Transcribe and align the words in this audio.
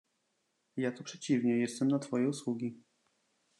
"ja 0.77 0.91
to 0.91 1.03
przeciwnie 1.03 1.57
jestem 1.57 1.87
na 1.87 1.99
twoje 1.99 2.27
usługi." 2.29 2.81